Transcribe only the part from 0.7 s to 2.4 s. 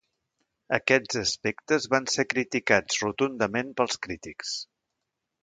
Aquests aspectes van ser